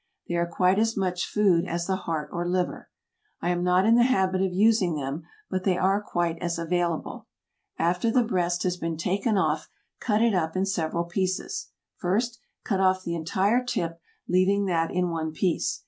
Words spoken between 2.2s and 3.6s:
or liver. I